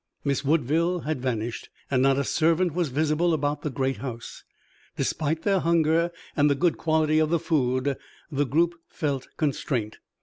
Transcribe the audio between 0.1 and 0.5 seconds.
Miss